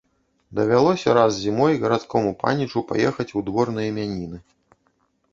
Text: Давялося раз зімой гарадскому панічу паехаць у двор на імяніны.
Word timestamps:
Давялося 0.59 1.09
раз 1.17 1.35
зімой 1.43 1.73
гарадскому 1.83 2.31
панічу 2.43 2.83
паехаць 2.93 3.27
у 3.41 3.43
двор 3.51 3.67
на 3.77 3.81
імяніны. 3.91 4.37